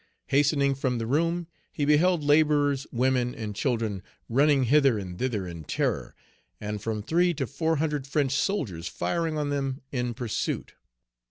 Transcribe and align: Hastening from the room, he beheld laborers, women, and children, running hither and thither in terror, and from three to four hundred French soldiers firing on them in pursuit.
Hastening 0.29 0.73
from 0.73 0.97
the 0.97 1.05
room, 1.05 1.45
he 1.71 1.85
beheld 1.85 2.23
laborers, 2.23 2.87
women, 2.91 3.35
and 3.35 3.55
children, 3.55 4.01
running 4.27 4.63
hither 4.63 4.97
and 4.97 5.15
thither 5.19 5.45
in 5.47 5.63
terror, 5.63 6.15
and 6.59 6.81
from 6.81 7.03
three 7.03 7.35
to 7.35 7.45
four 7.45 7.75
hundred 7.75 8.07
French 8.07 8.31
soldiers 8.33 8.87
firing 8.87 9.37
on 9.37 9.51
them 9.51 9.81
in 9.91 10.15
pursuit. 10.15 10.73